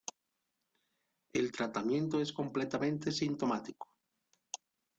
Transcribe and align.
El 1.31 1.51
tratamiento 1.51 2.19
es 2.19 2.33
completamente 2.33 3.11
sintomático. 3.11 3.87